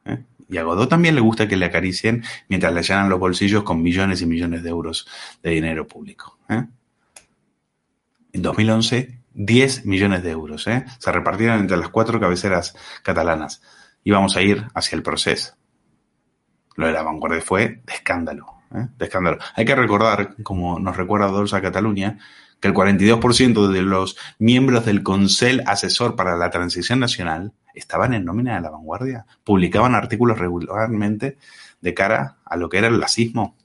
¿eh? 0.05 0.25
Y 0.49 0.57
a 0.57 0.63
Godó 0.63 0.89
también 0.89 1.15
le 1.15 1.21
gusta 1.21 1.47
que 1.47 1.57
le 1.57 1.67
acaricien 1.67 2.25
mientras 2.49 2.73
le 2.73 2.83
llenan 2.83 3.11
los 3.11 3.19
bolsillos 3.19 3.63
con 3.65 3.83
millones 3.83 4.23
y 4.23 4.27
millones 4.27 4.63
de 4.63 4.71
euros 4.71 5.07
de 5.43 5.51
dinero 5.51 5.87
público. 5.87 6.39
¿eh? 6.49 6.65
En 8.33 8.43
2011, 8.43 9.21
10 9.35 9.85
millones 9.85 10.23
de 10.23 10.31
euros. 10.31 10.67
¿eh? 10.67 10.85
Se 10.99 11.13
repartieron 11.13 11.61
entre 11.61 11.77
las 11.77 11.91
cuatro 11.91 12.19
cabeceras 12.19 12.75
catalanas. 13.03 13.63
Íbamos 14.05 14.37
a 14.37 14.43
ir 14.43 14.67
hacia 14.75 14.97
el 14.97 15.03
proceso. 15.03 15.55
Lo 16.77 16.87
de 16.87 16.93
la 16.93 17.03
vanguardia 17.03 17.43
fue 17.43 17.83
de 17.85 17.93
escándalo. 17.93 18.58
¿Eh? 18.75 18.89
De 18.97 19.05
escándalo. 19.05 19.39
Hay 19.55 19.65
que 19.65 19.75
recordar, 19.75 20.37
como 20.43 20.79
nos 20.79 20.97
recuerda 20.97 21.29
Dolce 21.29 21.61
Cataluña, 21.61 22.19
que 22.61 22.69
el 22.69 22.75
42% 22.75 23.69
de 23.69 23.83
los 23.83 24.17
miembros 24.39 24.85
del 24.85 25.03
Consell 25.03 25.63
Asesor 25.67 26.17
para 26.17 26.37
la 26.37 26.51
Transición 26.51 27.01
Nacional 27.01 27.53
estaban 27.75 28.15
en 28.15 28.25
nómina 28.25 28.57
de 28.57 28.63
la 28.63 28.71
vanguardia. 28.71 29.27
Publicaban 29.45 29.95
artículos 29.95 30.39
regularmente 30.39 31.39
de 31.81 31.95
cara 31.95 32.39
a 32.45 32.57
lo 32.57 32.69
que 32.69 32.79
era 32.79 32.89
el 32.89 32.99
lacismo. 32.99 33.57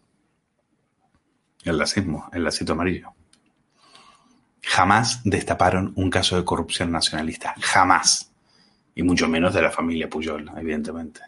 El 1.63 1.77
lacismo, 1.77 2.29
el 2.33 2.43
lacito 2.43 2.73
amarillo. 2.73 3.13
Jamás 4.61 5.21
destaparon 5.23 5.93
un 5.95 6.09
caso 6.09 6.35
de 6.35 6.45
corrupción 6.45 6.91
nacionalista. 6.91 7.55
Jamás. 7.59 8.31
Y 8.95 9.03
mucho 9.03 9.27
menos 9.27 9.53
de 9.53 9.61
la 9.61 9.71
familia 9.71 10.09
Puyol, 10.09 10.51
evidentemente. 10.55 11.21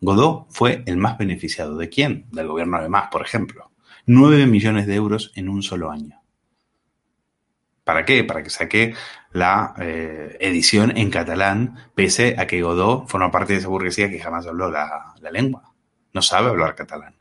Godó 0.00 0.46
fue 0.50 0.82
el 0.86 0.96
más 0.96 1.18
beneficiado. 1.18 1.76
¿De 1.76 1.88
quién? 1.88 2.26
Del 2.30 2.48
gobierno 2.48 2.80
de 2.82 2.88
Más, 2.88 3.08
por 3.10 3.22
ejemplo. 3.22 3.70
9 4.06 4.46
millones 4.46 4.86
de 4.86 4.94
euros 4.94 5.32
en 5.34 5.48
un 5.48 5.62
solo 5.62 5.90
año. 5.90 6.22
¿Para 7.86 8.04
qué? 8.04 8.24
Para 8.24 8.42
que 8.42 8.50
saque 8.50 8.94
la 9.30 9.74
eh, 9.78 10.36
edición 10.40 10.96
en 10.96 11.08
catalán, 11.08 11.76
pese 11.94 12.34
a 12.36 12.46
que 12.46 12.60
Godó 12.60 13.06
forma 13.06 13.30
parte 13.30 13.52
de 13.52 13.60
esa 13.60 13.68
burguesía 13.68 14.10
que 14.10 14.18
jamás 14.18 14.46
habló 14.46 14.70
la, 14.70 15.14
lengua. 15.30 15.72
No 16.12 16.20
sabe 16.20 16.48
hablar 16.48 16.74
catalán. 16.74 17.14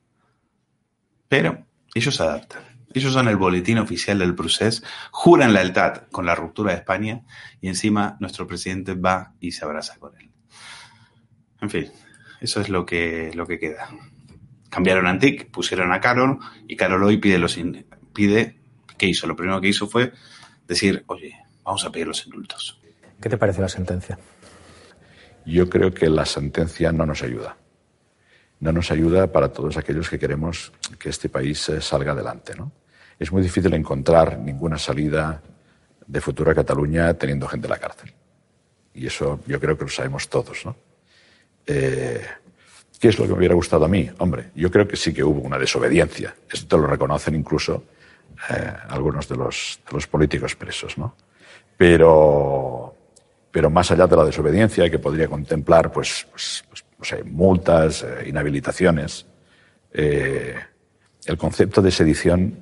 Pero 1.27 1.65
ellos 1.93 2.15
se 2.15 2.23
adaptan. 2.23 2.63
Ellos 2.93 3.13
son 3.13 3.27
el 3.27 3.35
boletín 3.35 3.77
oficial 3.77 4.17
del 4.17 4.33
procés, 4.33 4.83
juran 5.11 5.53
lealtad 5.53 6.03
con 6.11 6.25
la 6.25 6.33
ruptura 6.33 6.71
de 6.71 6.79
España 6.79 7.23
y 7.61 7.67
encima 7.67 8.17
nuestro 8.19 8.47
presidente 8.47 8.95
va 8.95 9.33
y 9.39 9.51
se 9.51 9.65
abraza 9.65 9.97
con 9.99 10.15
él. 10.17 10.31
En 11.61 11.69
fin, 11.69 11.91
eso 12.41 12.61
es 12.61 12.69
lo 12.69 12.85
que, 12.85 13.31
lo 13.33 13.45
que 13.47 13.59
queda. 13.59 13.89
Cambiaron 14.69 15.07
a 15.07 15.11
Antic, 15.11 15.49
pusieron 15.51 15.91
a 15.93 16.01
Carol 16.01 16.39
y 16.67 16.75
Carol 16.75 17.03
hoy 17.03 17.17
pide 17.17 17.37
los 17.39 17.57
in- 17.57 17.85
pide 18.13 18.57
¿qué 18.97 19.07
hizo? 19.07 19.27
Lo 19.27 19.35
primero 19.35 19.59
que 19.61 19.67
hizo 19.69 19.87
fue 19.87 20.11
decir, 20.67 21.03
oye, 21.07 21.33
vamos 21.63 21.83
a 21.85 21.91
pedir 21.91 22.07
los 22.07 22.25
indultos. 22.25 22.79
¿Qué 23.21 23.29
te 23.29 23.37
parece 23.37 23.61
la 23.61 23.69
sentencia? 23.69 24.17
Yo 25.45 25.69
creo 25.69 25.93
que 25.93 26.09
la 26.09 26.25
sentencia 26.25 26.91
no 26.91 27.05
nos 27.05 27.21
ayuda. 27.23 27.57
No 28.59 28.71
nos 28.71 28.89
ayuda 28.91 29.31
para 29.31 29.49
todos 29.51 29.77
aquellos 29.77 30.09
que 30.09 30.17
queremos 30.17 30.71
que 30.97 31.09
este 31.09 31.29
país 31.29 31.67
eh, 31.69 31.81
salga 31.81 32.13
adelante. 32.13 32.53
¿no? 32.55 32.71
Es 33.19 33.31
muy 33.31 33.41
difícil 33.41 33.73
encontrar 33.73 34.39
ninguna 34.39 34.77
salida 34.77 35.41
de 36.07 36.21
futuro 36.21 36.51
a 36.51 36.55
Cataluña 36.55 37.13
teniendo 37.15 37.47
gente 37.47 37.67
en 37.67 37.71
la 37.71 37.77
cárcel. 37.79 38.13
Y 38.93 39.07
eso 39.07 39.39
yo 39.45 39.59
creo 39.59 39.77
que 39.77 39.83
lo 39.83 39.89
sabemos 39.89 40.29
todos. 40.29 40.65
¿no? 40.65 40.75
Eh, 41.65 42.21
¿Qué 42.99 43.09
es 43.09 43.19
lo 43.19 43.25
que 43.25 43.31
me 43.31 43.37
hubiera 43.37 43.55
gustado 43.55 43.85
a 43.85 43.87
mí? 43.87 44.09
Hombre, 44.19 44.51
yo 44.55 44.71
creo 44.71 44.87
que 44.87 44.95
sí 44.95 45.13
que 45.13 45.23
hubo 45.23 45.41
una 45.41 45.59
desobediencia. 45.59 46.33
Esto 46.51 46.77
lo 46.77 46.87
reconocen 46.87 47.35
incluso 47.35 47.83
eh, 48.49 48.73
algunos 48.89 49.27
de 49.27 49.35
los, 49.35 49.79
de 49.87 49.93
los 49.93 50.07
políticos 50.07 50.55
presos. 50.55 50.97
¿no? 50.97 51.15
Pero, 51.77 52.95
pero 53.51 53.69
más 53.69 53.91
allá 53.91 54.07
de 54.07 54.15
la 54.15 54.25
desobediencia, 54.25 54.89
que 54.89 54.99
podría 54.99 55.27
contemplar 55.27 55.91
pues, 55.91 56.27
pues, 56.31 56.63
pues, 56.69 56.85
no 56.97 57.05
sé, 57.05 57.23
multas, 57.23 58.03
eh, 58.03 58.25
inhabilitaciones, 58.27 59.25
eh, 59.91 60.55
el 61.25 61.37
concepto 61.37 61.81
de 61.81 61.91
sedición 61.91 62.57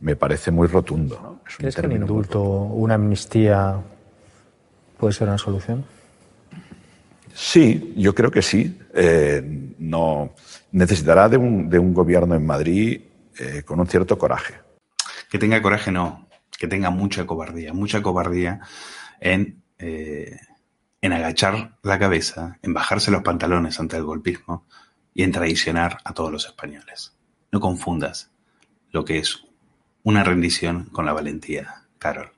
me 0.00 0.16
parece 0.16 0.50
muy 0.50 0.66
rotundo. 0.66 1.18
¿no? 1.22 1.40
Es 1.46 1.54
un 1.54 1.58
¿Crees 1.58 1.76
que 1.76 1.86
un 1.86 1.92
indulto, 1.92 2.42
una 2.42 2.94
amnistía 2.94 3.80
puede 4.96 5.12
ser 5.12 5.28
una 5.28 5.38
solución? 5.38 5.84
Sí, 7.40 7.94
yo 7.96 8.16
creo 8.16 8.32
que 8.32 8.42
sí. 8.42 8.76
Eh, 8.92 9.40
no 9.78 10.34
necesitará 10.72 11.28
de 11.28 11.36
un, 11.36 11.70
de 11.70 11.78
un 11.78 11.94
gobierno 11.94 12.34
en 12.34 12.44
Madrid 12.44 13.00
eh, 13.38 13.62
con 13.64 13.78
un 13.78 13.86
cierto 13.86 14.18
coraje. 14.18 14.54
Que 15.30 15.38
tenga 15.38 15.62
coraje, 15.62 15.92
no. 15.92 16.28
Que 16.58 16.66
tenga 16.66 16.90
mucha 16.90 17.26
cobardía. 17.26 17.72
Mucha 17.72 18.02
cobardía 18.02 18.60
en, 19.20 19.62
eh, 19.78 20.36
en 21.00 21.12
agachar 21.12 21.78
la 21.84 22.00
cabeza, 22.00 22.58
en 22.60 22.74
bajarse 22.74 23.12
los 23.12 23.22
pantalones 23.22 23.78
ante 23.78 23.96
el 23.96 24.02
golpismo 24.02 24.66
y 25.14 25.22
en 25.22 25.30
traicionar 25.30 25.98
a 26.04 26.14
todos 26.14 26.32
los 26.32 26.44
españoles. 26.44 27.14
No 27.52 27.60
confundas 27.60 28.32
lo 28.90 29.04
que 29.04 29.18
es 29.18 29.44
una 30.02 30.24
rendición 30.24 30.86
con 30.86 31.06
la 31.06 31.12
valentía, 31.12 31.84
Carol. 32.00 32.37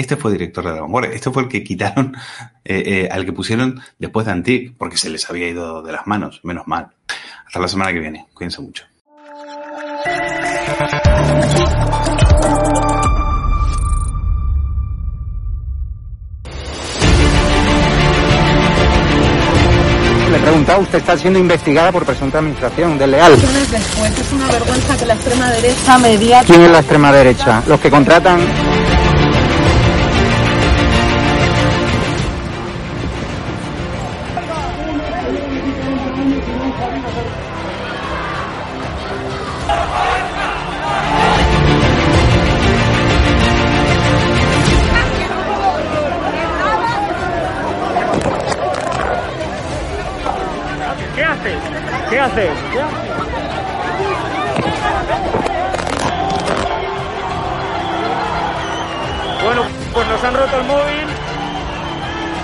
Este 0.00 0.16
fue 0.16 0.32
director 0.32 0.64
de 0.64 0.72
la 0.72 0.80
vanguardia. 0.80 1.12
Este 1.12 1.30
fue 1.30 1.42
el 1.42 1.48
que 1.50 1.62
quitaron, 1.62 2.16
eh, 2.64 2.82
eh, 2.86 3.08
al 3.12 3.26
que 3.26 3.34
pusieron 3.34 3.82
después 3.98 4.24
de 4.24 4.32
Antic, 4.32 4.74
porque 4.78 4.96
se 4.96 5.10
les 5.10 5.28
había 5.28 5.48
ido 5.48 5.82
de 5.82 5.92
las 5.92 6.06
manos. 6.06 6.40
Menos 6.42 6.66
mal. 6.66 6.88
Hasta 7.46 7.60
la 7.60 7.68
semana 7.68 7.92
que 7.92 7.98
viene. 7.98 8.26
Cuídense 8.32 8.62
mucho. 8.62 8.84
Le 20.30 20.36
he 20.36 20.40
preguntado, 20.40 20.80
usted 20.80 20.98
está 20.98 21.18
siendo 21.18 21.38
investigada 21.38 21.92
por 21.92 22.06
presunta 22.06 22.38
administración 22.38 22.96
desleal. 22.96 23.32
después 23.32 24.18
es 24.18 24.32
una 24.32 24.46
vergüenza 24.46 24.96
que 24.96 25.04
la 25.04 25.14
extrema 25.14 25.50
derecha 25.50 25.98
media 25.98 26.42
¿Quién 26.44 26.62
es 26.62 26.70
la 26.70 26.78
extrema 26.78 27.12
derecha? 27.12 27.62
Los 27.66 27.80
que 27.80 27.90
contratan... 27.90 28.40